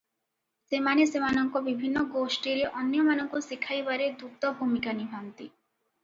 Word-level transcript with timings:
ସେମାନେ 0.69 1.03
ସେମାନଙ୍କ 1.09 1.59
ବିଭିନ୍ନ 1.65 2.01
ଗୋଷ୍ଠୀରେ 2.15 2.63
ଅନ୍ୟମାନଙ୍କୁ 2.83 3.41
ଶିଖାଇବାରେ 3.49 4.07
ଦୂତ 4.23 4.51
ଭୂମିକା 4.63 4.95
ନିଭାନ୍ତି। 5.03 5.49